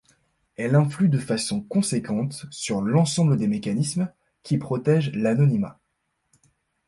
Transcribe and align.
Elle 0.55 0.73
influe 0.73 1.09
de 1.09 1.19
façon 1.19 1.61
conséquente 1.61 2.47
sur 2.49 2.81
l'ensemble 2.81 3.37
des 3.37 3.47
mécanismes 3.47 4.11
qui 4.41 4.57
protège 4.57 5.11
l'anonymat. 5.13 5.79